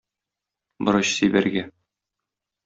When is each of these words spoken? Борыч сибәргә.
Борыч 0.87 1.11
сибәргә. 1.19 1.67